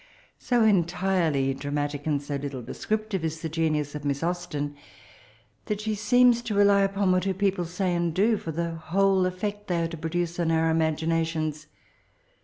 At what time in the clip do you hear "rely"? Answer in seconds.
6.55-6.81